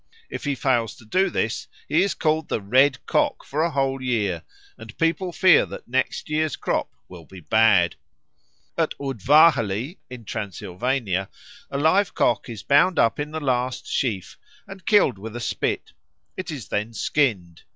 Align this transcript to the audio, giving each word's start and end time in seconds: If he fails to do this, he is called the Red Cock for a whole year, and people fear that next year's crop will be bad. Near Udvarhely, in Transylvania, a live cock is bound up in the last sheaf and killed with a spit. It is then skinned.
If 0.31 0.45
he 0.45 0.55
fails 0.55 0.95
to 0.95 1.05
do 1.05 1.29
this, 1.29 1.67
he 1.87 2.01
is 2.01 2.15
called 2.15 2.49
the 2.49 2.59
Red 2.59 3.05
Cock 3.05 3.43
for 3.45 3.61
a 3.61 3.69
whole 3.69 4.01
year, 4.01 4.41
and 4.75 4.97
people 4.97 5.31
fear 5.31 5.63
that 5.67 5.87
next 5.87 6.27
year's 6.27 6.55
crop 6.55 6.89
will 7.07 7.23
be 7.25 7.39
bad. 7.39 7.97
Near 8.79 8.87
Udvarhely, 8.99 9.99
in 10.09 10.25
Transylvania, 10.25 11.29
a 11.69 11.77
live 11.77 12.15
cock 12.15 12.49
is 12.49 12.63
bound 12.63 12.97
up 12.97 13.19
in 13.19 13.29
the 13.29 13.39
last 13.39 13.85
sheaf 13.85 14.39
and 14.65 14.87
killed 14.87 15.19
with 15.19 15.35
a 15.35 15.39
spit. 15.39 15.93
It 16.35 16.49
is 16.49 16.69
then 16.69 16.93
skinned. 16.95 17.61